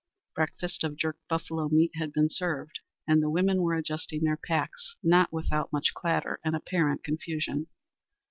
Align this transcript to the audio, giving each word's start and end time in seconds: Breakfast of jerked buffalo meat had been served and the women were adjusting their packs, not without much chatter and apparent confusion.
Breakfast 0.33 0.83
of 0.83 0.97
jerked 0.97 1.27
buffalo 1.27 1.69
meat 1.69 1.91
had 1.93 2.11
been 2.11 2.27
served 2.27 2.79
and 3.07 3.21
the 3.21 3.29
women 3.29 3.61
were 3.61 3.75
adjusting 3.75 4.23
their 4.23 4.35
packs, 4.35 4.95
not 5.03 5.31
without 5.31 5.71
much 5.71 5.91
chatter 6.01 6.39
and 6.43 6.55
apparent 6.55 7.03
confusion. 7.03 7.67